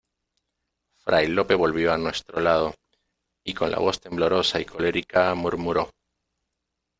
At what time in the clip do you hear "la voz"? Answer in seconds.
3.69-3.99